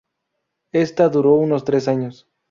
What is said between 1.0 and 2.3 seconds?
duró unos tres años.